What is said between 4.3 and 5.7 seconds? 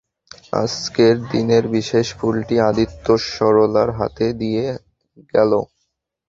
দিয়ে গেল।